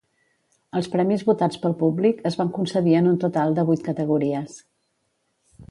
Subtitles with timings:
[0.79, 4.59] Els premis votats pel públic es van concedir en un total de vuit categories.